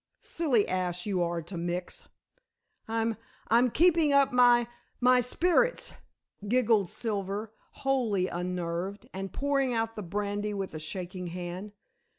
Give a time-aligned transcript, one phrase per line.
[0.19, 2.07] "Silly ass you are to mix."
[2.87, 3.17] "I'm
[3.49, 4.67] I'm keeping up my
[4.99, 5.93] my spirits,"
[6.47, 11.73] giggled Silver, wholly unnerved, and pouring out the brandy with a shaking hand.